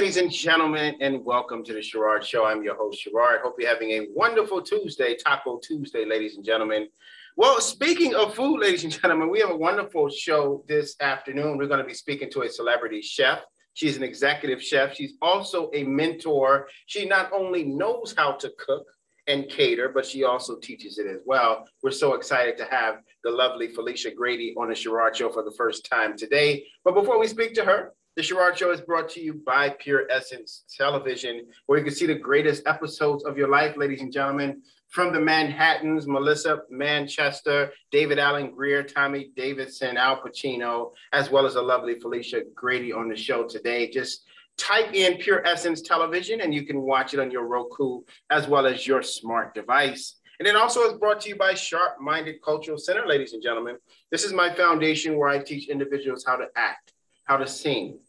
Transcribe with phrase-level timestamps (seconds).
[0.00, 2.46] Ladies and gentlemen, and welcome to the Sherard Show.
[2.46, 3.42] I'm your host, Sherard.
[3.42, 6.88] Hope you're having a wonderful Tuesday, Taco Tuesday, ladies and gentlemen.
[7.36, 11.58] Well, speaking of food, ladies and gentlemen, we have a wonderful show this afternoon.
[11.58, 13.40] We're going to be speaking to a celebrity chef.
[13.74, 14.94] She's an executive chef.
[14.94, 16.68] She's also a mentor.
[16.86, 18.86] She not only knows how to cook
[19.26, 21.66] and cater, but she also teaches it as well.
[21.82, 25.54] We're so excited to have the lovely Felicia Grady on the Sherard Show for the
[25.58, 26.64] first time today.
[26.86, 30.10] But before we speak to her, the Sherard Show is brought to you by Pure
[30.10, 34.62] Essence Television, where you can see the greatest episodes of your life, ladies and gentlemen.
[34.88, 41.54] From the Manhattans, Melissa Manchester, David Alan Grier, Tommy Davidson, Al Pacino, as well as
[41.54, 43.88] a lovely Felicia Grady on the show today.
[43.88, 44.24] Just
[44.58, 48.66] type in Pure Essence Television and you can watch it on your Roku as well
[48.66, 50.16] as your smart device.
[50.40, 53.76] And it also is brought to you by Sharp Minded Cultural Center, ladies and gentlemen.
[54.10, 56.92] This is my foundation where I teach individuals how to act
[57.30, 58.00] how to sing,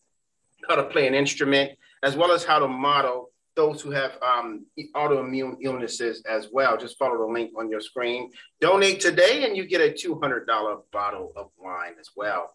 [0.67, 1.71] how to play an instrument,
[2.03, 6.77] as well as how to model those who have um, autoimmune illnesses as well.
[6.77, 8.31] Just follow the link on your screen.
[8.61, 10.45] Donate today, and you get a $200
[10.91, 12.53] bottle of wine as well.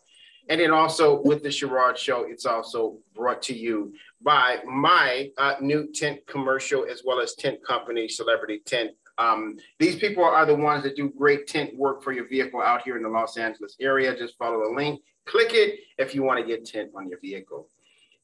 [0.48, 5.56] And then also with the Sherard Show, it's also brought to you by my uh,
[5.60, 8.92] new tent commercial as well as tent company, Celebrity Tent.
[9.18, 12.82] Um, these people are the ones that do great tent work for your vehicle out
[12.82, 14.16] here in the Los Angeles area.
[14.16, 17.68] Just follow the link Click it if you want to get tent on your vehicle.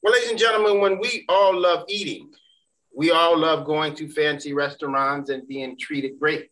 [0.03, 2.33] Well, ladies and gentlemen, when we all love eating,
[2.93, 6.51] we all love going to fancy restaurants and being treated great.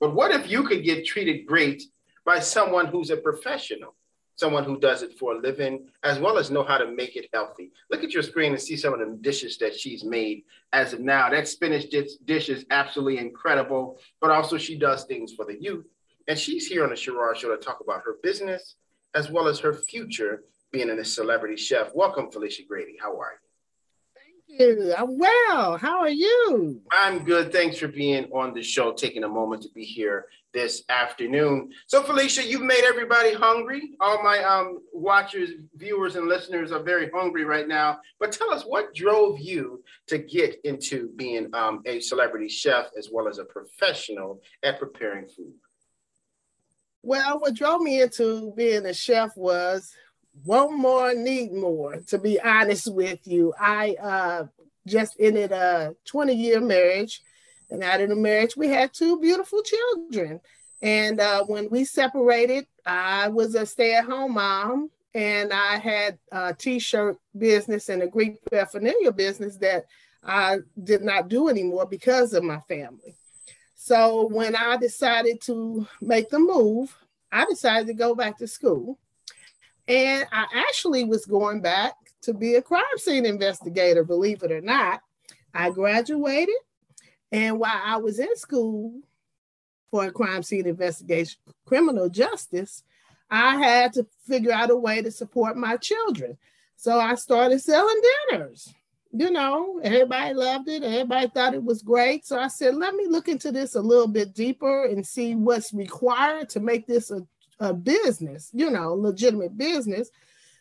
[0.00, 1.84] But what if you could get treated great
[2.24, 3.94] by someone who's a professional,
[4.34, 7.28] someone who does it for a living, as well as know how to make it
[7.32, 7.70] healthy?
[7.92, 10.98] Look at your screen and see some of the dishes that she's made as of
[10.98, 11.30] now.
[11.30, 15.86] That spinach dish is absolutely incredible, but also she does things for the youth.
[16.26, 18.74] And she's here on the Sherard Show to talk about her business,
[19.14, 21.90] as well as her future being a celebrity chef.
[21.94, 22.96] Welcome, Felicia Grady.
[23.00, 24.58] How are you?
[24.58, 24.94] Thank you.
[24.96, 25.76] I'm well.
[25.76, 26.80] How are you?
[26.92, 27.52] I'm good.
[27.52, 31.70] Thanks for being on the show, taking a moment to be here this afternoon.
[31.86, 33.92] So, Felicia, you've made everybody hungry.
[34.00, 38.00] All my um, watchers, viewers, and listeners are very hungry right now.
[38.18, 43.08] But tell us what drove you to get into being um, a celebrity chef as
[43.12, 45.54] well as a professional at preparing food?
[47.02, 49.94] Well, what drove me into being a chef was
[50.44, 53.52] one more, need more, to be honest with you.
[53.58, 54.46] I uh,
[54.86, 57.22] just ended a 20 year marriage,
[57.70, 60.40] and out of the marriage, we had two beautiful children.
[60.82, 66.18] And uh, when we separated, I was a stay at home mom, and I had
[66.32, 69.86] a t shirt business and a Greek paraphernalia business that
[70.22, 73.16] I did not do anymore because of my family.
[73.74, 76.94] So when I decided to make the move,
[77.32, 78.98] I decided to go back to school.
[79.90, 84.60] And I actually was going back to be a crime scene investigator, believe it or
[84.60, 85.02] not.
[85.52, 86.54] I graduated,
[87.32, 89.00] and while I was in school
[89.90, 92.84] for a crime scene investigation, criminal justice,
[93.28, 96.38] I had to figure out a way to support my children.
[96.76, 98.00] So I started selling
[98.30, 98.72] dinners
[99.12, 100.84] you know, everybody loved it.
[100.84, 102.24] Everybody thought it was great.
[102.24, 105.72] So I said, let me look into this a little bit deeper and see what's
[105.72, 107.26] required to make this a,
[107.60, 110.10] a business, you know, legitimate business.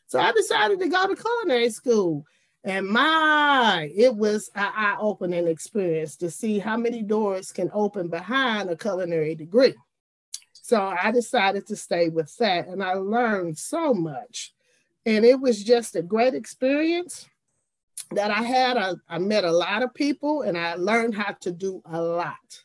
[0.07, 2.25] So I decided to go to culinary school.
[2.63, 8.09] And my, it was an eye opening experience to see how many doors can open
[8.09, 9.75] behind a culinary degree.
[10.51, 14.53] So I decided to stay with that and I learned so much.
[15.05, 17.27] And it was just a great experience
[18.11, 21.51] that I had, I, I met a lot of people and I learned how to
[21.51, 22.63] do a lot.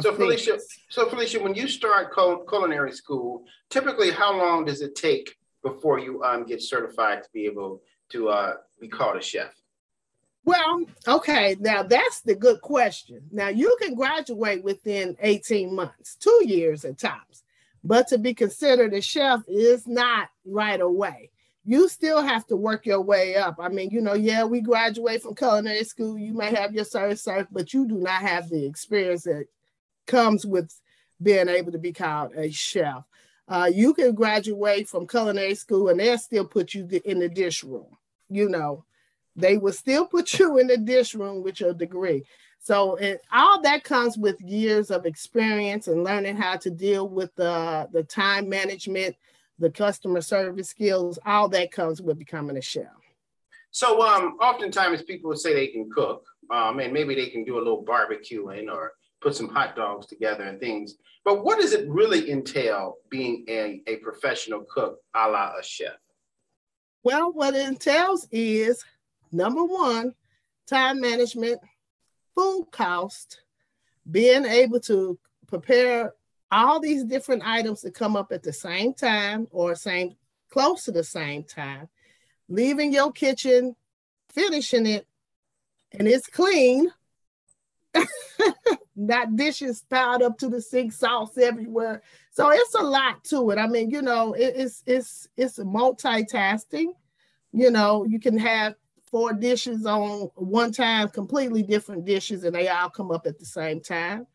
[0.00, 0.58] So Felicia,
[0.88, 6.22] so Felicia, when you start culinary school, typically how long does it take before you
[6.22, 9.52] um, get certified to be able to uh, be called a chef?
[10.44, 13.20] Well, okay, now that's the good question.
[13.30, 17.44] Now you can graduate within 18 months, two years at times,
[17.84, 21.30] but to be considered a chef is not right away
[21.64, 23.56] you still have to work your way up.
[23.60, 26.18] I mean, you know, yeah, we graduate from culinary school.
[26.18, 29.46] You may have your cert, cert, but you do not have the experience that
[30.06, 30.74] comes with
[31.20, 33.04] being able to be called a chef.
[33.48, 37.62] Uh, you can graduate from culinary school and they'll still put you in the dish
[37.62, 37.96] room.
[38.28, 38.84] You know,
[39.36, 42.24] they will still put you in the dish room with your degree.
[42.60, 47.34] So it, all that comes with years of experience and learning how to deal with
[47.34, 49.16] the, the time management,
[49.58, 52.86] the customer service skills, all that comes with becoming a chef.
[53.72, 57.58] So um, oftentimes people say they can cook um, and maybe they can do a
[57.58, 60.96] little barbecuing or put some hot dogs together and things.
[61.24, 65.92] But what does it really entail being a, a professional cook a la a chef?
[67.04, 68.84] Well, what it entails is
[69.30, 70.14] number one,
[70.66, 71.60] time management,
[72.34, 73.42] food cost,
[74.10, 76.14] being able to prepare
[76.50, 80.16] all these different items to come up at the same time or same
[80.50, 81.88] close to the same time,
[82.48, 83.74] leaving your kitchen,
[84.32, 85.06] finishing it,
[85.92, 86.88] and it's clean.
[88.96, 92.02] Not dishes piled up to the sink, sauce everywhere.
[92.30, 93.58] So it's a lot to it.
[93.58, 96.92] I mean, you know, it, it's it's it's multitasking.
[97.52, 98.74] You know, you can have
[99.10, 103.44] four dishes on one time, completely different dishes, and they all come up at the
[103.44, 104.26] same time.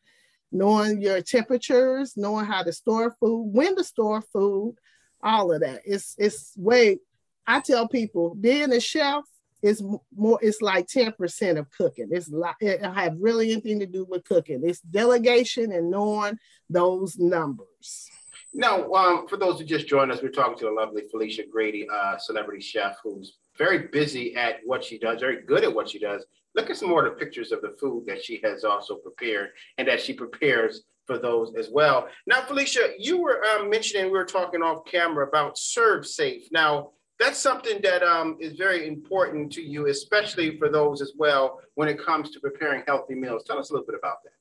[0.51, 4.75] Knowing your temperatures, knowing how to store food, when to store food,
[5.21, 5.81] all of that.
[5.85, 6.99] It's it's way.
[7.45, 9.23] I tell people being a chef
[9.67, 9.83] is
[10.15, 10.39] more.
[10.41, 12.09] It's like ten percent of cooking.
[12.11, 14.61] It's like it have really anything to do with cooking.
[14.63, 16.37] It's delegation and knowing
[16.69, 18.09] those numbers.
[18.53, 21.87] Now, um, for those who just joined us, we're talking to the lovely Felicia Grady,
[21.93, 25.99] uh, celebrity chef, who's very busy at what she does, very good at what she
[25.99, 26.25] does.
[26.55, 29.49] Look at some more of the pictures of the food that she has also prepared
[29.77, 32.07] and that she prepares for those as well.
[32.25, 37.39] Now, Felicia, you were um, mentioning, we were talking off camera about ServSafe Now, that's
[37.39, 42.03] something that um, is very important to you, especially for those as well when it
[42.03, 43.43] comes to preparing healthy meals.
[43.43, 44.33] Tell us a little bit about that.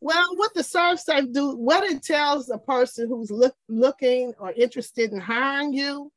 [0.00, 5.12] Well, what the ServSafe do, what it tells a person who's look, looking or interested
[5.12, 6.12] in hiring you,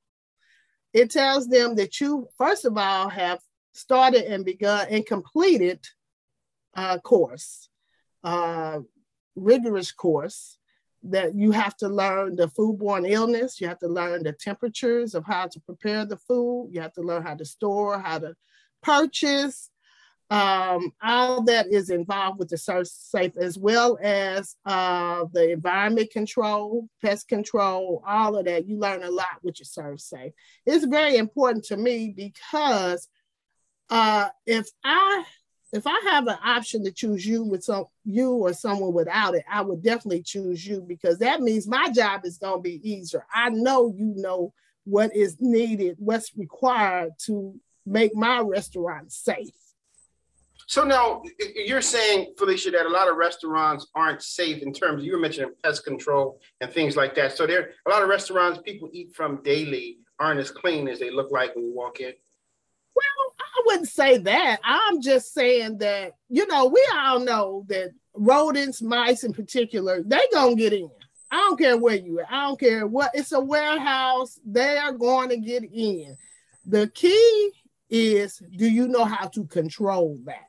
[0.92, 3.40] it tells them that you, first of all, have
[3.74, 5.86] started and begun and completed
[6.74, 7.70] a course,
[8.24, 8.80] a
[9.36, 10.58] rigorous course
[11.10, 15.26] that you have to learn the foodborne illness, you have to learn the temperatures of
[15.26, 18.36] how to prepare the food, you have to learn how to store, how to
[18.82, 19.70] purchase,
[20.32, 26.90] um, all that is involved with the ServSafe, as well as uh, the environment control,
[27.04, 28.68] pest control, all of that.
[28.68, 30.34] You learn a lot with your ServSafe.
[30.66, 33.08] It's very important to me because
[33.90, 35.26] uh, if I
[35.72, 39.44] if I have an option to choose you with some you or someone without it,
[39.52, 43.26] I would definitely choose you because that means my job is going to be easier.
[43.34, 44.54] I know you know
[44.86, 49.54] what is needed, what's required to make my restaurant safe.
[50.68, 51.22] So now
[51.56, 55.52] you're saying, Felicia, that a lot of restaurants aren't safe in terms you were mentioning
[55.64, 57.38] pest control and things like that.
[57.38, 61.12] So there a lot of restaurants people eat from daily aren't as clean as they
[61.12, 62.14] look like when you walk in.
[62.96, 64.60] Well, I wouldn't say that.
[64.64, 70.22] I'm just saying that, you know, we all know that rodents, mice in particular, they
[70.32, 70.90] gonna get in.
[71.32, 72.28] I don't care where you are.
[72.30, 76.16] I don't care what it's a warehouse, they are going to get in.
[76.66, 77.52] The key
[77.90, 80.46] is do you know how to control that?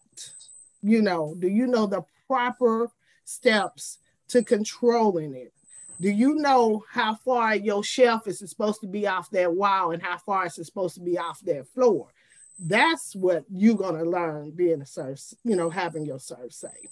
[0.87, 2.88] you know, do you know the proper
[3.25, 3.98] steps
[4.28, 5.52] to controlling it?
[6.00, 10.02] Do you know how far your shelf is supposed to be off that wall and
[10.02, 12.08] how far it's supposed to be off that floor?
[12.58, 16.88] That's what you're gonna learn being a serve, you know, having your ServSafe.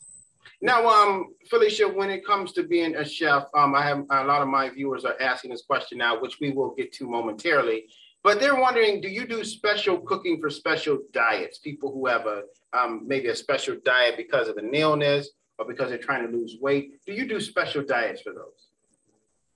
[0.61, 4.43] Now, um, Felicia, when it comes to being a chef, um, I have a lot
[4.43, 7.85] of my viewers are asking this question now, which we will get to momentarily.
[8.23, 11.59] But they're wondering, do you do special cooking for special diets?
[11.59, 15.29] People who have a um, maybe a special diet because of the illness
[15.59, 17.05] or because they're trying to lose weight.
[17.07, 18.71] Do you do special diets for those?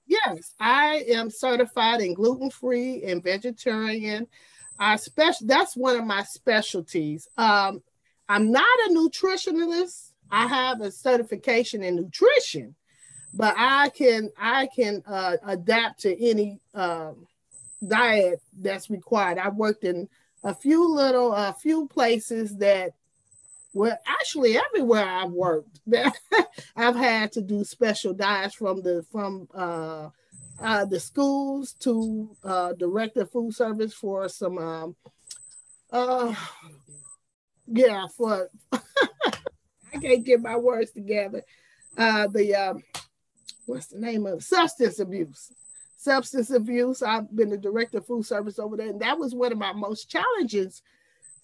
[0.07, 4.27] Yes, I am certified in gluten free and vegetarian.
[4.79, 7.29] I special that's one of my specialties.
[7.37, 7.83] Um,
[8.29, 10.13] I'm not a nutritionist.
[10.31, 12.75] I have a certification in nutrition,
[13.33, 17.27] but I can I can uh, adapt to any um,
[17.87, 19.39] diet that's required.
[19.39, 20.09] I've worked in
[20.45, 22.93] a few little, a few places that,
[23.73, 25.81] well, actually everywhere I've worked,
[26.77, 30.11] I've had to do special diets from the from uh,
[30.61, 34.97] uh, the schools to uh, director food service for some, um,
[35.93, 36.35] uh,
[37.67, 41.43] yeah, for I can't get my words together.
[41.97, 42.83] Uh, the um,
[43.67, 45.53] what's the name of substance abuse
[45.99, 47.03] substance abuse.
[47.03, 49.73] I've been the director of food service over there, and that was one of my
[49.73, 50.73] most challenging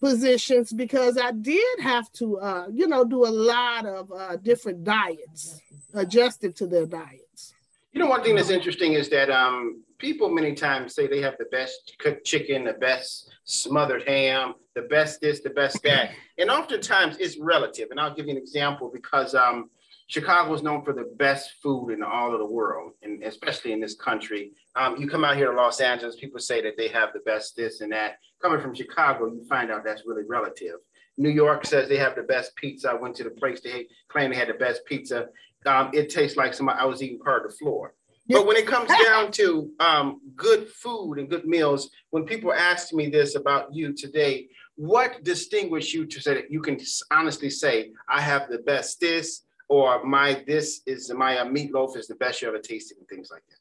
[0.00, 4.84] positions because I did have to, uh, you know, do a lot of uh, different
[4.84, 5.60] diets,
[5.92, 7.52] adjusted to their diets.
[7.94, 11.36] You know, one thing that's interesting is that um, people many times say they have
[11.38, 16.50] the best cooked chicken, the best smothered ham, the best this, the best that, and
[16.50, 17.92] oftentimes it's relative.
[17.92, 19.70] And I'll give you an example because um,
[20.08, 23.80] Chicago is known for the best food in all of the world, and especially in
[23.80, 24.50] this country.
[24.74, 27.54] Um, you come out here to Los Angeles, people say that they have the best
[27.54, 28.18] this and that.
[28.42, 30.80] Coming from Chicago, you find out that's really relative.
[31.16, 32.90] New York says they have the best pizza.
[32.90, 35.28] I went to the place they claim they had the best pizza.
[35.66, 37.94] Um, it tastes like somebody I was eating part of the floor.
[38.26, 42.92] But when it comes down to um, good food and good meals, when people ask
[42.94, 46.78] me this about you today, what distinguishes you to say that you can
[47.10, 52.06] honestly say, I have the best this, or my this is my uh, meatloaf is
[52.06, 53.56] the best you ever tasted, and things like that?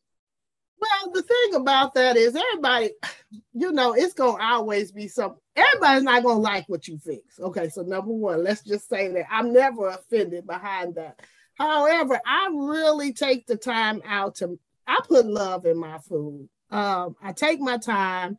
[0.80, 2.92] Well, the thing about that is everybody,
[3.54, 5.36] you know, it's gonna always be some.
[5.56, 7.40] Everybody's not gonna like what you fix.
[7.40, 11.22] Okay, so number one, let's just say that I'm never offended behind that.
[11.56, 14.60] However, I really take the time out to.
[14.88, 16.50] I put love in my food.
[16.72, 18.38] Um, I take my time.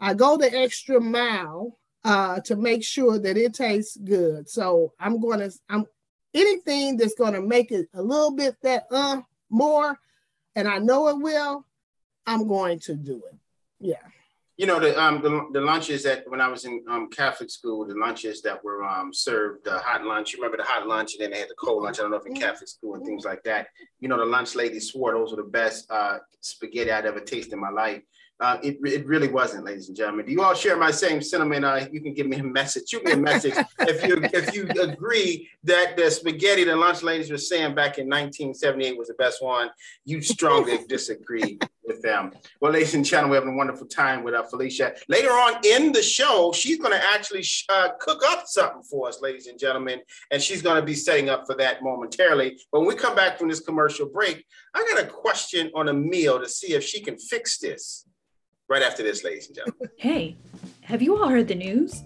[0.00, 4.48] I go the extra mile uh, to make sure that it tastes good.
[4.48, 5.50] So I'm gonna.
[5.68, 5.86] I'm
[6.32, 9.98] anything that's gonna make it a little bit that uh more,
[10.56, 11.66] and I know it will.
[12.26, 13.38] I'm going to do it.
[13.78, 13.96] Yeah.
[14.56, 17.84] You know the um the, the lunches that when I was in um, Catholic school,
[17.84, 20.32] the lunches that were um, served, the hot lunch.
[20.32, 21.98] You remember the hot lunch, and then they had the cold lunch.
[21.98, 23.66] I don't know if in Catholic school and things like that.
[23.98, 27.54] You know the lunch ladies swore those were the best uh, spaghetti I'd ever tasted
[27.54, 28.02] in my life.
[28.40, 30.26] Uh, it, it really wasn't, ladies and gentlemen.
[30.26, 31.64] Do you all share my same sentiment?
[31.64, 32.88] Uh, you can give me a message.
[32.88, 37.30] Shoot me a message if you if you agree that the spaghetti the lunch ladies
[37.30, 39.70] were saying back in 1978 was the best one.
[40.04, 42.32] You strongly disagree with them.
[42.60, 44.94] Well, ladies and gentlemen, we're having a wonderful time with uh, Felicia.
[45.08, 49.22] Later on in the show, she's going to actually uh, cook up something for us,
[49.22, 50.00] ladies and gentlemen,
[50.32, 52.58] and she's going to be setting up for that momentarily.
[52.72, 55.94] But when we come back from this commercial break, I got a question on a
[55.94, 58.06] meal to see if she can fix this
[58.68, 59.88] right after this, ladies and gentlemen.
[59.98, 60.36] Hey,
[60.82, 62.02] have you all heard the news?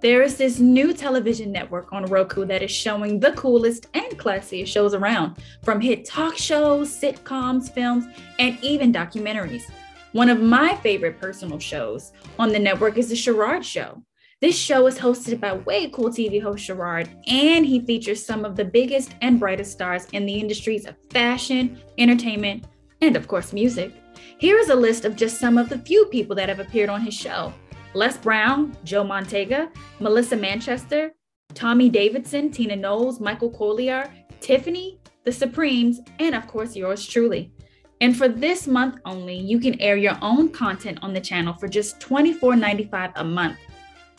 [0.00, 4.68] There is this new television network on Roku that is showing the coolest and classiest
[4.68, 8.06] shows around, from hit talk shows, sitcoms, films,
[8.38, 9.64] and even documentaries.
[10.12, 14.02] One of my favorite personal shows on the network is The Sherard Show.
[14.40, 18.56] This show is hosted by way cool TV host Sherard, and he features some of
[18.56, 22.64] the biggest and brightest stars in the industries of fashion, entertainment,
[23.02, 23.92] and of course, music.
[24.38, 27.00] Here is a list of just some of the few people that have appeared on
[27.00, 27.52] his show
[27.94, 31.12] Les Brown, Joe Mantegna, Melissa Manchester,
[31.54, 34.10] Tommy Davidson, Tina Knowles, Michael Collier,
[34.40, 37.52] Tiffany, The Supremes, and of course, yours truly.
[38.00, 41.68] And for this month only, you can air your own content on the channel for
[41.68, 43.58] just $24.95 a month.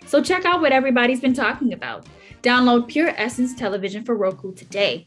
[0.05, 2.05] So check out what everybody's been talking about.
[2.43, 5.05] Download Pure Essence Television for Roku today.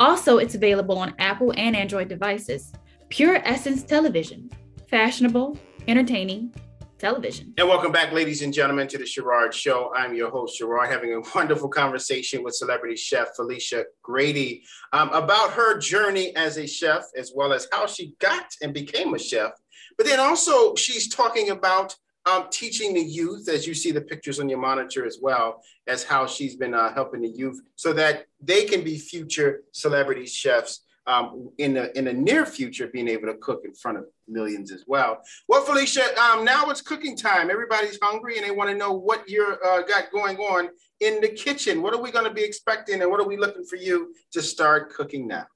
[0.00, 2.72] Also, it's available on Apple and Android devices.
[3.10, 4.50] Pure Essence Television.
[4.90, 6.52] Fashionable, entertaining
[6.98, 7.54] television.
[7.56, 9.90] And welcome back, ladies and gentlemen, to the Sherard Show.
[9.96, 14.62] I'm your host, Sherard, having a wonderful conversation with celebrity chef Felicia Grady
[14.92, 19.14] um, about her journey as a chef, as well as how she got and became
[19.14, 19.52] a chef.
[19.96, 21.96] But then also, she's talking about
[22.26, 26.04] um, teaching the youth, as you see the pictures on your monitor as well, as
[26.04, 30.82] how she's been uh, helping the youth so that they can be future celebrity chefs
[31.08, 34.70] um, in the in the near future being able to cook in front of millions
[34.70, 35.22] as well.
[35.48, 37.50] Well, Felicia, um, now it's cooking time.
[37.50, 40.68] Everybody's hungry and they want to know what you're uh, got going on
[41.00, 41.82] in the kitchen.
[41.82, 44.42] What are we going to be expecting, and what are we looking for you to
[44.42, 45.46] start cooking now?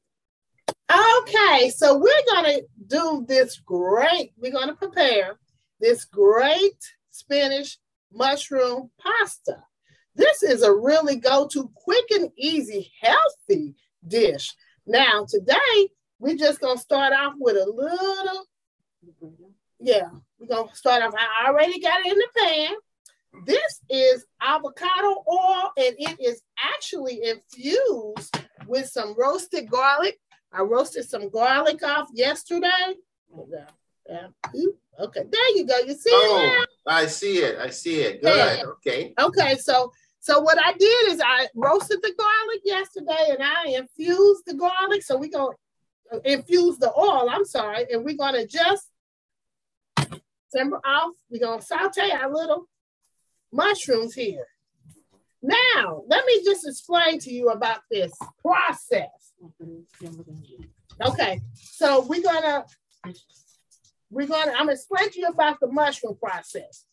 [1.21, 4.33] Okay, so we're going to do this great.
[4.37, 5.37] We're going to prepare
[5.81, 6.79] this great
[7.11, 7.79] spinach
[8.13, 9.63] mushroom pasta.
[10.15, 13.75] This is a really go-to, quick and easy, healthy
[14.07, 14.55] dish
[14.87, 18.47] now, today, we're just going to start off with a little,
[19.81, 20.09] yeah,
[20.39, 21.15] we're going to start off.
[21.17, 22.77] I already got it in the pan.
[23.47, 26.43] This is avocado oil, and it is
[26.75, 28.37] actually infused
[28.67, 30.19] with some roasted garlic.
[30.53, 32.69] I roasted some garlic off yesterday.
[33.49, 33.67] Yeah,
[34.09, 34.27] yeah.
[35.01, 35.79] Okay, there you go.
[35.79, 36.69] You see oh, it?
[36.87, 37.59] I see it.
[37.59, 38.23] I see it.
[38.23, 38.37] Good.
[38.37, 38.65] Yeah.
[38.65, 39.15] Okay.
[39.19, 39.91] Okay, so
[40.23, 45.03] so what I did is I roasted the garlic yesterday and I infused the garlic.
[45.03, 45.57] So we're going
[46.13, 48.89] to uh, infuse the oil, I'm sorry, and we're going to just
[50.51, 51.17] simmer off.
[51.29, 52.69] We're going to saute our little
[53.53, 54.47] mushrooms here.
[55.43, 59.33] Now, let me just explain to you about this process.
[61.05, 62.65] Okay, so we're gonna,
[64.09, 66.87] we're gonna, I'm gonna explain to you about the mushroom process.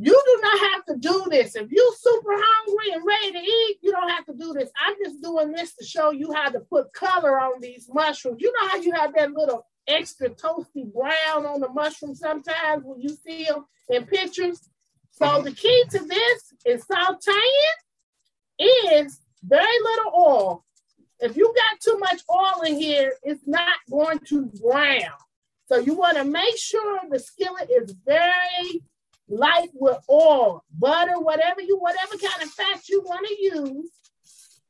[0.00, 1.56] You do not have to do this.
[1.56, 4.70] If you're super hungry and ready to eat, you don't have to do this.
[4.80, 8.40] I'm just doing this to show you how to put color on these mushrooms.
[8.40, 13.00] You know how you have that little extra toasty brown on the mushroom sometimes when
[13.00, 14.68] you see them in pictures?
[15.10, 15.44] So mm-hmm.
[15.44, 17.42] the key to this is sauteing
[18.60, 20.64] is very little oil.
[21.18, 25.10] If you got too much oil in here, it's not going to brown.
[25.66, 28.82] So you want to make sure the skillet is very
[29.28, 33.90] light with oil, butter, whatever you, whatever kind of fat you want to use,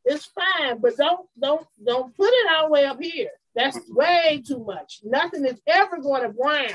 [0.04, 0.78] it's fine.
[0.80, 3.30] But don't, don't, don't put it all the way up here.
[3.54, 5.00] That's way too much.
[5.04, 6.68] Nothing is ever going to brown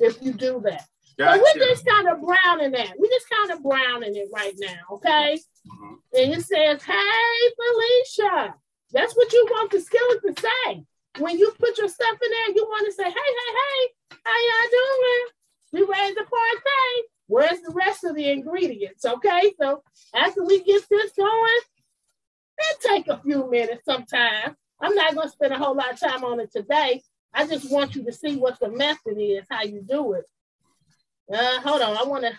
[0.00, 0.84] if you do that.
[1.18, 1.38] Gotcha.
[1.38, 2.94] So we're just kind of browning that.
[2.96, 5.40] We're just kind of browning it right now, okay?
[5.66, 5.98] Mhm.
[6.14, 8.54] And it says, "Hey, Felicia."
[8.92, 10.84] That's what you want the skillet to say.
[11.18, 14.38] When you put your stuff in there, you want to say, "Hey, hey, hey, how
[14.46, 15.26] y'all doing?
[15.72, 17.08] We ready to party?
[17.26, 19.82] Where's the rest of the ingredients?" Okay, so
[20.14, 21.60] after we get this going,
[22.58, 24.56] it take a few minutes sometimes.
[24.80, 27.02] I'm not going to spend a whole lot of time on it today.
[27.34, 30.24] I just want you to see what the method is, how you do it.
[31.32, 32.32] Uh, hold on, I want to.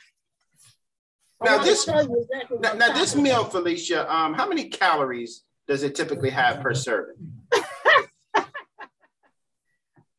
[1.41, 5.83] Now this- show you exactly Now, now this meal, Felicia, um, how many calories does
[5.83, 7.15] it typically have per serving?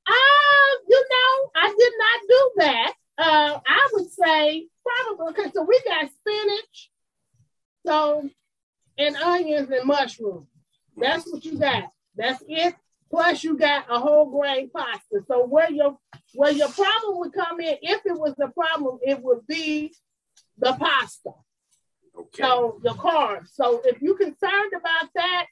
[0.06, 2.94] Um, you know, I did not do that.
[3.20, 5.50] Uh, I would say probably okay.
[5.54, 6.90] So we got spinach,
[7.86, 8.30] so
[8.96, 10.48] and onions and mushrooms.
[10.96, 11.90] That's what you got.
[12.16, 12.74] That's it.
[13.10, 15.22] Plus, you got a whole grain pasta.
[15.28, 15.98] So where your
[16.32, 19.92] where your problem would come in, if it was the problem, it would be
[20.56, 21.32] the pasta.
[22.18, 22.42] Okay.
[22.42, 23.48] So the carbs.
[23.52, 25.46] So if you're concerned about that,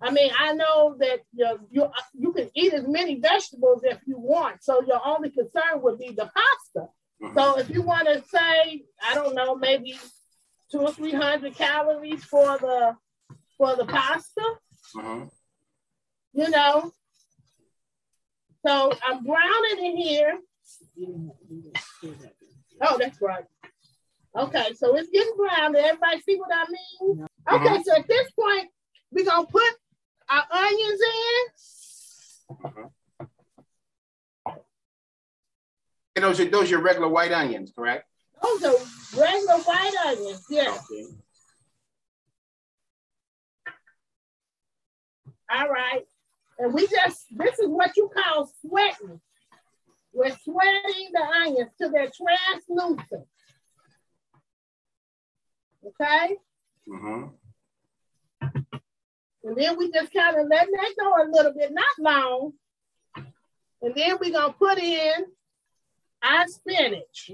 [0.00, 1.88] I mean, I know that you you
[2.18, 4.64] you can eat as many vegetables if you want.
[4.64, 6.88] So your only concern would be the pasta.
[7.22, 7.34] Mhm.
[7.34, 9.98] So if you want to say, I don't know, maybe
[10.70, 12.96] two or three hundred calories for the
[13.56, 14.42] for the pasta,
[14.94, 15.30] Mhm.
[16.32, 16.92] you know.
[18.66, 20.40] So I'm browning in here.
[22.80, 23.44] Oh, that's right.
[24.34, 25.76] Okay, so it's getting brown.
[25.76, 27.26] Everybody see what I mean?
[27.52, 28.70] Okay, so at this point,
[29.12, 29.74] we're gonna put
[30.28, 31.46] our onions in.
[36.14, 38.06] And those are those are your regular white onions, correct?
[38.42, 38.74] Those are
[39.18, 40.84] regular white onions, yes.
[40.90, 41.06] Okay.
[45.54, 46.02] All right.
[46.58, 49.20] And we just, this is what you call sweating.
[50.12, 53.26] We're sweating the onions till they're translucent.
[55.86, 56.36] Okay?
[56.86, 57.24] hmm
[58.40, 62.52] And then we just kind of let that go a little bit, not long.
[63.16, 65.26] And then we're going to put in
[66.22, 67.30] our spinach.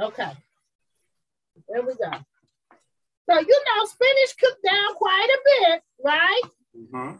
[0.00, 0.32] Okay.
[1.68, 2.10] There we go.
[3.30, 6.40] So, you know, spinach cooked down quite a bit, right?
[6.74, 7.12] hmm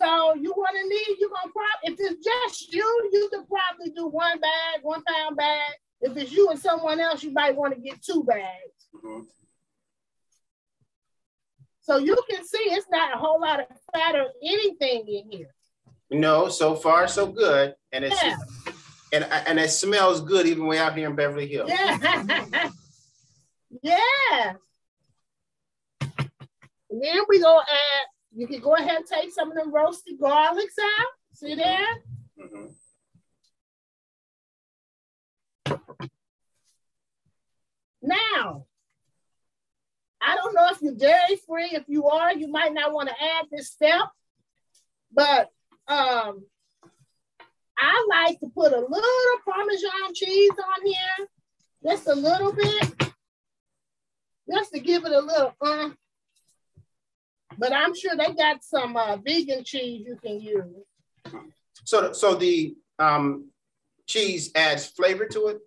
[0.00, 3.46] So you want to need, you're going to probably, if it's just you, you could
[3.48, 5.72] probably do one bag, one pound bag.
[6.00, 8.88] If it's you and someone else, you might want to get two bags.
[8.92, 9.20] hmm
[11.82, 15.54] So you can see it's not a whole lot of fat or anything in here.
[16.10, 18.36] No, so far so good, and it's Yeah.
[19.12, 21.70] and and it smells good even way out here in Beverly Hills.
[21.70, 22.70] Yeah.
[23.82, 24.54] yeah.
[26.90, 30.18] And then we go add, you can go ahead and take some of the roasted
[30.20, 31.06] garlics out.
[31.34, 31.86] See there?
[32.38, 32.74] Mhm.
[38.02, 38.66] Now,
[40.20, 41.70] I don't know if you're dairy free.
[41.72, 44.08] If you are, you might not want to add this step,
[45.12, 45.50] but
[45.88, 46.44] um,
[47.78, 51.28] I like to put a little Parmesan cheese on here,
[51.82, 53.12] just a little bit,
[54.50, 55.90] just to give it a little uh.
[57.58, 60.64] But I'm sure they got some uh, vegan cheese you can use.
[61.84, 63.50] So so the um
[64.06, 65.58] cheese adds flavor to it.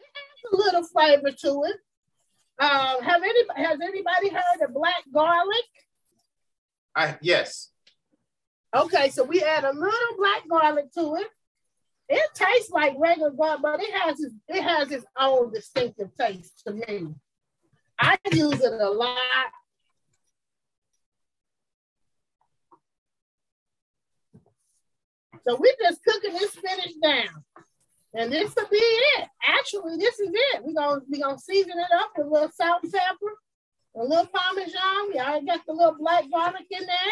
[0.00, 1.76] Adds a little flavor to it.
[2.58, 5.64] Uh, have any has anybody heard of black garlic?
[6.94, 7.70] I yes.
[8.74, 11.26] Okay, so we add a little black garlic to it.
[12.08, 16.62] It tastes like regular garlic, but it has its, it has its own distinctive taste
[16.66, 17.14] to me.
[17.98, 19.16] I use it a lot.
[25.46, 27.44] So we're just cooking this spinach down.
[28.14, 29.28] And this will be it.
[29.42, 30.62] Actually, this is it.
[30.64, 33.34] We're gonna we gonna season it up with a little salt and pepper,
[33.96, 35.12] a little parmesan.
[35.12, 37.09] We already got the little black garlic in there.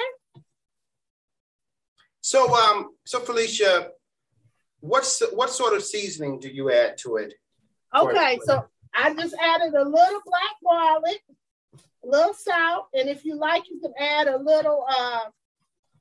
[2.29, 3.88] So um so Felicia,
[4.81, 7.33] what's what sort of seasoning do you add to it?
[7.97, 11.23] Okay, so I just added a little black garlic,
[11.73, 15.21] a little salt, and if you like, you can add a little uh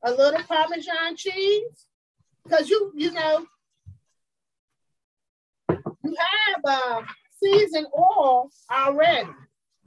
[0.03, 1.87] a little Parmesan cheese.
[2.43, 3.45] Because you you know
[6.03, 7.01] you have uh,
[7.41, 9.29] seasoned oil already.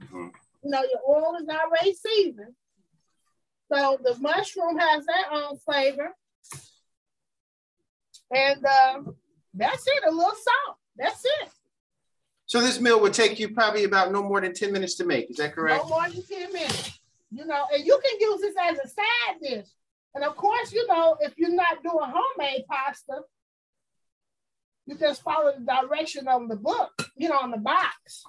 [0.01, 0.31] Mhm.
[0.63, 2.55] You know, your oil is already seasoned.
[3.71, 6.15] So the mushroom has that own flavor.
[8.33, 9.01] And uh,
[9.53, 10.77] that's it, a little salt.
[10.97, 11.49] That's it.
[12.45, 15.29] So this meal would take you probably about no more than 10 minutes to make.
[15.29, 15.83] Is that correct?
[15.83, 16.99] No more than 10 minutes.
[17.31, 19.67] you know, and you can use this as a side dish.
[20.13, 23.21] And of course, you know, if you're not doing homemade pasta,
[24.85, 28.23] you just follow the direction on the book, you know, on the box.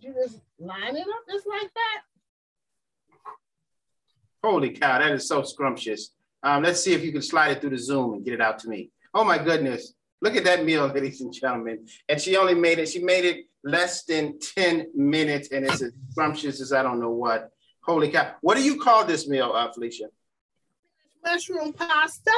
[0.00, 2.00] You just line it up just like that.
[4.42, 6.10] Holy cow, that is so scrumptious.
[6.44, 8.58] Um, let's see if you can slide it through the Zoom and get it out
[8.60, 8.90] to me.
[9.14, 9.94] Oh my goodness.
[10.20, 11.86] Look at that meal, ladies and gentlemen.
[12.08, 15.92] And she only made it, she made it less than 10 minutes and it's as
[16.10, 17.50] scrumptious as I don't know what.
[17.82, 18.34] Holy cow.
[18.42, 20.04] What do you call this meal, uh, Felicia?
[21.24, 22.32] Mushroom pasta.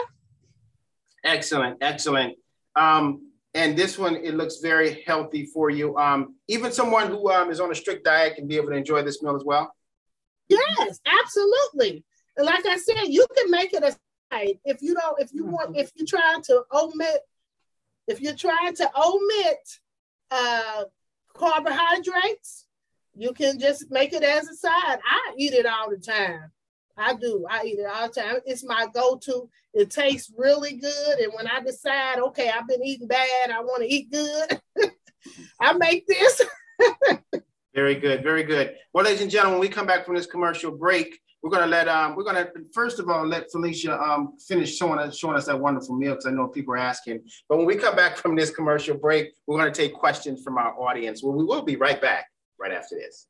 [1.24, 2.36] Excellent, excellent.
[2.76, 5.96] Um, and this one, it looks very healthy for you.
[5.96, 9.02] Um, even someone who um, is on a strict diet can be able to enjoy
[9.02, 9.74] this meal as well.
[10.48, 12.04] Yes, absolutely.
[12.38, 15.76] Like I said, you can make it a side if you don't, if you want,
[15.76, 17.20] if you're trying to omit,
[18.06, 19.78] if you're trying to omit
[20.30, 20.84] uh,
[21.34, 22.66] carbohydrates,
[23.14, 24.98] you can just make it as a side.
[25.04, 26.50] I eat it all the time.
[26.96, 27.46] I do.
[27.48, 28.36] I eat it all the time.
[28.44, 29.48] It's my go-to.
[29.74, 31.18] It tastes really good.
[31.18, 34.60] And when I decide, okay, I've been eating bad, I want to eat good,
[35.60, 36.42] I make this.
[37.76, 38.22] very good.
[38.22, 38.74] Very good.
[38.94, 41.86] Well, ladies and gentlemen, when we come back from this commercial break, we're gonna let
[41.86, 45.60] um we're gonna first of all let Felicia um finish showing us showing us that
[45.60, 47.20] wonderful meal because I know people are asking.
[47.48, 50.72] But when we come back from this commercial break, we're gonna take questions from our
[50.80, 51.22] audience.
[51.22, 52.26] Well, we will be right back
[52.58, 53.26] right after this.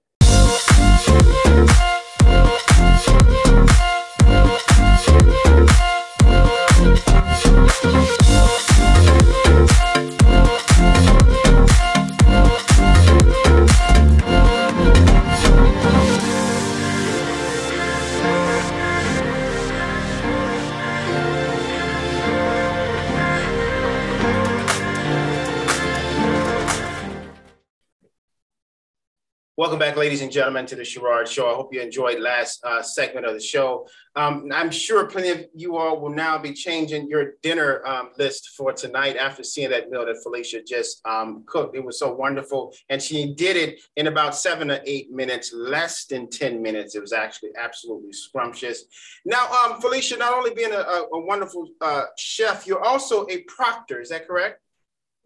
[29.58, 31.50] Welcome back, ladies and gentlemen, to the Sherard Show.
[31.50, 33.88] I hope you enjoyed last uh, segment of the show.
[34.14, 38.50] Um, I'm sure plenty of you all will now be changing your dinner um, list
[38.54, 41.74] for tonight after seeing that meal that Felicia just um, cooked.
[41.74, 46.04] It was so wonderful, and she did it in about seven or eight minutes, less
[46.04, 46.94] than ten minutes.
[46.94, 48.84] It was actually absolutely scrumptious.
[49.24, 53.38] Now, um, Felicia, not only being a, a, a wonderful uh, chef, you're also a
[53.44, 54.02] proctor.
[54.02, 54.60] Is that correct?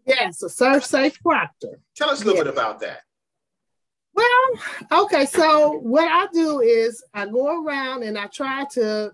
[0.07, 1.81] Yes, a ServSafe proctor.
[1.97, 3.01] Tell us a little bit about that.
[4.13, 5.25] Well, okay.
[5.25, 9.11] So what I do is I go around and I try to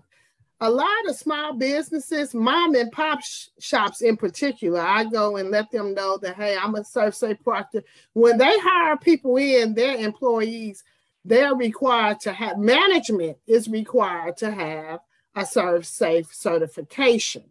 [0.60, 5.50] a lot of small businesses, mom and pop sh- shops in particular, I go and
[5.50, 7.82] let them know that hey, I'm a ServSafe proctor.
[8.12, 10.82] When they hire people in, their employees,
[11.24, 15.00] they're required to have management is required to have
[15.36, 17.44] a ServSafe certification.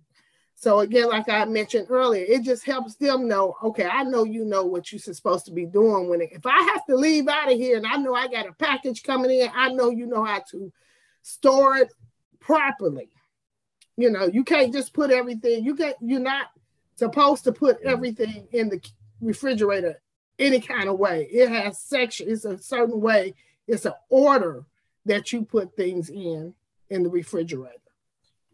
[0.60, 4.44] So again, like I mentioned earlier, it just helps them know, okay, I know you
[4.44, 7.52] know what you're supposed to be doing when it, if I have to leave out
[7.52, 10.24] of here and I know I got a package coming in, I know you know
[10.24, 10.74] how to
[11.22, 11.94] store it
[12.40, 13.10] properly.
[13.98, 16.48] You know, you can't just put everything, you get you're not
[16.96, 18.82] supposed to put everything in the
[19.22, 20.02] refrigerator
[20.40, 21.28] any kind of way.
[21.32, 23.36] It has section, it's a certain way,
[23.68, 24.66] it's an order
[25.06, 26.56] that you put things in
[26.90, 27.78] in the refrigerator.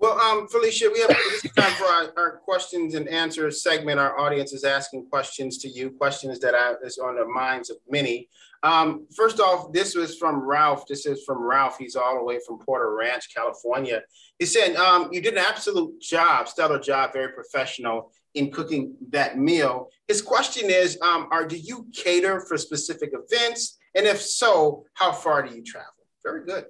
[0.03, 1.15] Well, um, Felicia, we have
[1.55, 4.01] time for our, our, questions and answers segment.
[4.01, 7.77] Our audience is asking questions to you, questions that are, is on the minds of
[7.89, 8.27] many.
[8.63, 10.85] Um, first off, this was from Ralph.
[10.87, 11.77] This is from Ralph.
[11.79, 14.01] He's all the way from Porter Ranch, California.
[14.39, 19.37] He said, um, You did an absolute job, stellar job, very professional in cooking that
[19.37, 19.87] meal.
[20.09, 23.77] His question is um, are, Do you cater for specific events?
[23.95, 25.93] And if so, how far do you travel?
[26.25, 26.65] Very good.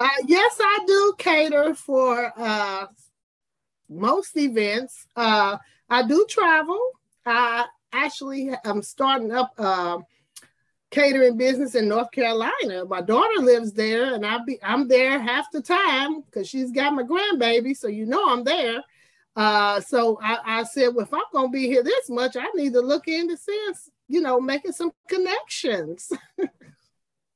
[0.00, 2.86] Uh, yes, I do cater for uh,
[3.88, 5.06] most events.
[5.16, 5.56] Uh,
[5.90, 6.78] I do travel.
[7.26, 9.98] I actually am starting up uh,
[10.90, 12.84] catering business in North Carolina.
[12.86, 16.94] My daughter lives there, and I be I'm there half the time because she's got
[16.94, 18.82] my grandbaby, so you know I'm there.
[19.34, 22.72] Uh, so I, I, said, well, if I'm gonna be here this much, I need
[22.72, 26.10] to look into sense, you know, making some connections.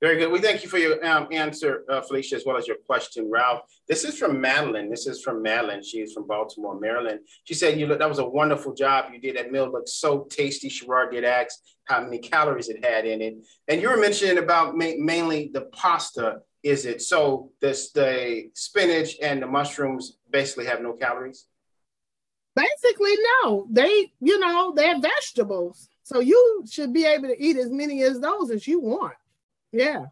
[0.02, 0.32] Very good.
[0.32, 3.60] We thank you for your um, answer, uh, Felicia, as well as your question, Ralph.
[3.86, 4.90] This is from Madeline.
[4.90, 5.80] This is from Madeline.
[5.84, 7.20] She is from Baltimore, Maryland.
[7.44, 8.00] She said, "You look.
[8.00, 9.36] That was a wonderful job you did.
[9.36, 13.46] That meal looked so tasty." Sherard did ask how many calories it had in it,
[13.68, 16.40] and you were mentioning about ma- mainly the pasta.
[16.64, 17.52] Is it so?
[17.60, 21.46] This the spinach and the mushrooms basically have no calories.
[22.56, 23.68] Basically, no.
[23.70, 28.18] They, you know, they're vegetables, so you should be able to eat as many as
[28.18, 29.14] those as you want.
[29.72, 30.06] Yeah.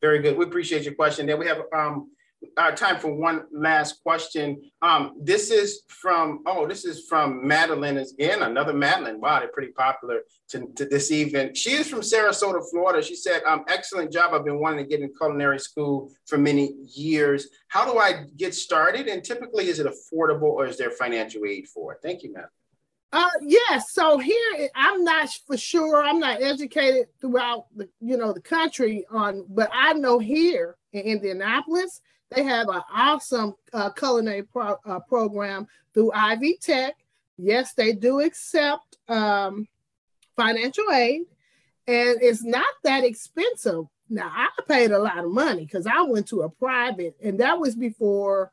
[0.00, 0.36] Very good.
[0.36, 1.26] We appreciate your question.
[1.26, 2.10] Then we have um,
[2.56, 4.70] uh, time for one last question.
[4.82, 9.20] Um, this is from, oh, this is from Madeline again, another Madeline.
[9.20, 11.54] Wow, they're pretty popular to, to this evening.
[11.54, 13.02] She is from Sarasota, Florida.
[13.02, 14.34] She said, um, excellent job.
[14.34, 17.48] I've been wanting to get in culinary school for many years.
[17.68, 19.08] How do I get started?
[19.08, 21.98] And typically, is it affordable or is there financial aid for it?
[22.02, 22.50] Thank you, Madeline.
[23.14, 23.92] Uh, yes.
[23.92, 26.02] So here, I'm not for sure.
[26.02, 31.02] I'm not educated throughout the, you know, the country on, but I know here in
[31.02, 32.00] Indianapolis,
[32.32, 36.96] they have an awesome uh, culinary pro- uh, program through Ivy Tech.
[37.38, 39.68] Yes, they do accept um,
[40.34, 41.22] financial aid,
[41.86, 43.84] and it's not that expensive.
[44.10, 47.60] Now, I paid a lot of money because I went to a private, and that
[47.60, 48.50] was before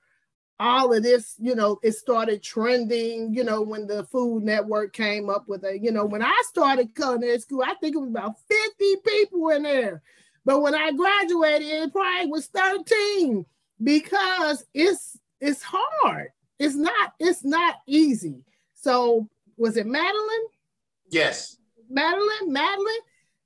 [0.62, 5.28] all of this, you know, it started trending, you know, when the Food Network came
[5.28, 8.36] up with a, you know, when I started culinary school, I think it was about
[8.47, 10.04] 50 people in there.
[10.45, 13.43] But when I graduated, it probably was 13
[13.82, 16.28] because it's it's hard.
[16.60, 18.43] It's not, it's not easy.
[18.76, 20.45] So was it Madeline?
[21.10, 21.58] Yes.
[21.89, 22.86] Madeline, Madeline.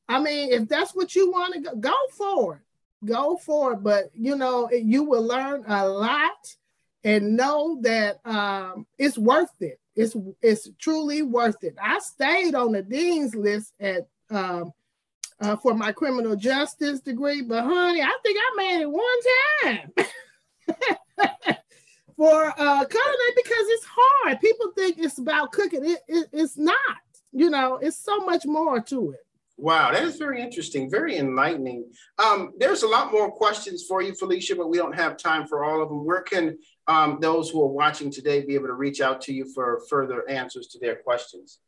[0.10, 3.08] I mean, if that's what you want to go, go for it.
[3.08, 3.84] Go for it.
[3.84, 6.56] But you know, you will learn a lot
[7.06, 9.80] and know that um, it's worth it.
[9.96, 11.78] It's it's truly worth it.
[11.82, 14.74] I stayed on the dean's list at um,
[15.40, 19.22] uh, for my criminal justice degree, but honey, I think I made it one
[19.64, 19.92] time
[22.18, 24.42] for uh, culinary because it's hard.
[24.42, 25.86] People think it's about cooking.
[25.86, 26.76] It, it, it's not.
[27.32, 29.20] You know, it's so much more to it.
[29.58, 31.86] Wow, that is very interesting, very enlightening.
[32.18, 35.64] Um, there's a lot more questions for you, Felicia, but we don't have time for
[35.64, 36.04] all of them.
[36.04, 36.58] Where can
[36.88, 40.28] um, those who are watching today be able to reach out to you for further
[40.30, 41.60] answers to their questions?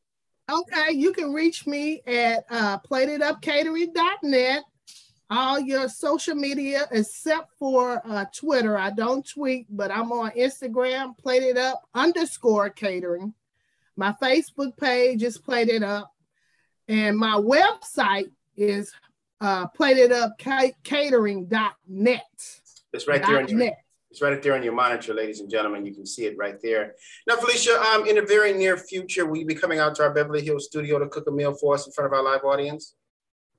[0.50, 4.64] Okay, you can reach me at uh, platedupcatering.net.
[5.30, 8.78] All your social media except for uh, Twitter.
[8.78, 13.34] I don't tweet, but I'm on Instagram, plated up underscore catering.
[13.98, 16.14] My Facebook page is plated up.
[16.88, 18.94] And my website is
[19.42, 22.22] uh, platedupcatering.net.
[22.94, 23.84] It's right there on your, net.
[24.18, 25.86] It's right there on your monitor, ladies and gentlemen.
[25.86, 26.96] You can see it right there.
[27.28, 30.12] Now, Felicia, um, in the very near future, will you be coming out to our
[30.12, 32.96] Beverly Hills studio to cook a meal for us in front of our live audience?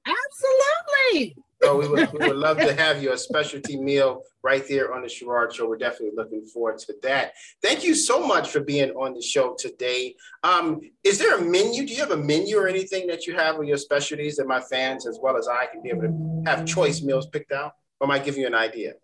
[0.04, 1.36] Absolutely.
[1.62, 5.02] So we would, we would love to have you a specialty meal right there on
[5.02, 5.68] the Sherard Show.
[5.68, 7.34] We're definitely looking forward to that.
[7.62, 10.16] Thank you so much for being on the show today.
[10.42, 11.86] Um, is there a menu?
[11.86, 14.60] Do you have a menu or anything that you have of your specialties that my
[14.60, 17.74] fans, as well as I, can be able to have choice meals picked out?
[18.00, 18.94] Or am I giving you an idea?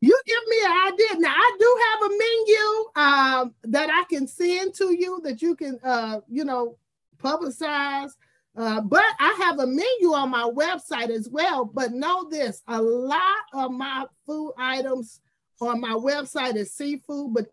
[0.00, 1.20] You give me an idea.
[1.20, 5.56] Now I do have a menu um, that I can send to you that you
[5.56, 6.76] can, uh, you know,
[7.18, 8.12] publicize.
[8.56, 11.64] Uh, but I have a menu on my website as well.
[11.64, 15.20] But know this a lot of my food items
[15.60, 17.50] on my website is seafood, but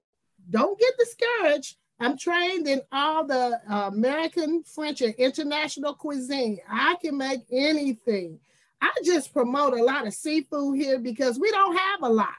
[0.49, 1.77] don't get discouraged.
[1.99, 6.59] I'm trained in all the uh, American, French, and international cuisine.
[6.69, 8.39] I can make anything.
[8.85, 12.35] I just promote a lot of seafood here because we don't have a lot.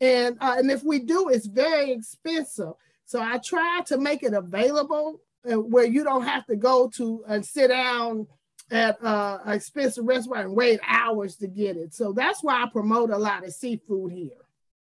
[0.00, 2.72] And, uh, and if we do, it's very expensive.
[3.04, 7.24] So I try to make it available uh, where you don't have to go to
[7.28, 8.26] and sit down
[8.70, 11.94] at uh, an expensive restaurant and wait hours to get it.
[11.94, 14.30] So that's why I promote a lot of seafood here.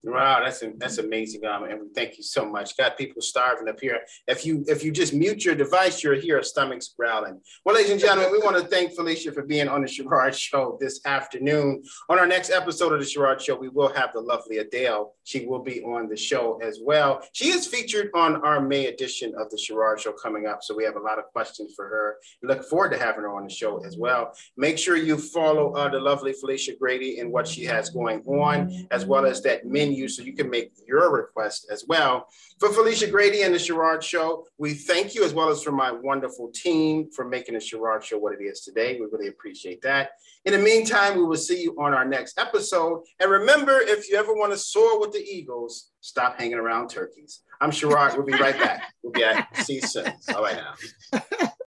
[0.04, 2.76] Wow, that's that's amazing, um, and thank you so much.
[2.76, 4.00] Got people starving up here.
[4.26, 7.40] If you if you just mute your device, you'll hear stomachs growling.
[7.64, 10.76] Well, ladies and gentlemen, we want to thank Felicia for being on the Sherard Show
[10.80, 11.84] this afternoon.
[12.08, 15.14] On our next episode of the Sherard Show, we will have the lovely Adele.
[15.22, 17.24] She will be on the show as well.
[17.32, 20.82] She is featured on our May edition of the Sherard Show coming up, so we
[20.82, 22.16] have a lot of questions for her.
[22.42, 24.32] Look forward to having her on the show as well.
[24.56, 28.88] Make sure you follow uh, the lovely Felicia Grady and what she has going on,
[28.90, 32.26] as well as that menu you so you can make your request as well.
[32.59, 35.90] For Felicia Grady and the Sherard Show, we thank you as well as for my
[35.90, 38.98] wonderful team for making the Sherard Show what it is today.
[39.00, 40.11] We really appreciate that.
[40.44, 43.02] In the meantime, we will see you on our next episode.
[43.20, 47.42] And remember, if you ever want to soar with the Eagles, stop hanging around turkeys.
[47.61, 48.14] I'm Sherard.
[48.14, 48.92] We'll be right back.
[49.02, 49.57] We'll be back.
[49.59, 50.12] See you soon.
[50.35, 50.61] All right
[51.12, 51.48] now.